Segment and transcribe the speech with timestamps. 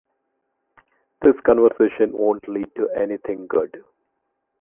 [1.21, 3.83] This conversation won’t lead to anything good.